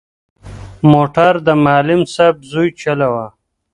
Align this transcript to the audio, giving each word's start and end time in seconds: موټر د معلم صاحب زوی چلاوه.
موټر 0.91 1.33
د 1.47 1.49
معلم 1.65 2.01
صاحب 2.13 2.37
زوی 2.51 2.69
چلاوه. 2.81 3.25